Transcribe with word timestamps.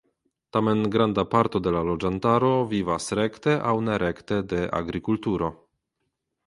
Tamen 0.55 0.79
granda 0.95 1.25
parto 1.33 1.61
de 1.67 1.73
la 1.75 1.83
loĝantaro 1.89 2.51
vivas 2.73 3.13
rekte 3.21 3.55
aŭ 3.73 3.75
nerekte 3.91 4.43
de 4.55 4.67
agrikulturo. 4.83 5.57